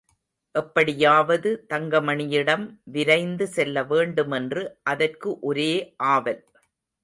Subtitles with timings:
[0.55, 2.65] எப்படியாவது தங்கமணியிடம்
[2.91, 5.71] விரைந்து செல்ல வேண்டுமென்று அதற்கு ஒரே
[6.11, 6.43] ஆவல்.